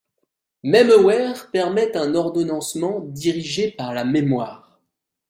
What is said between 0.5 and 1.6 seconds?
MemAware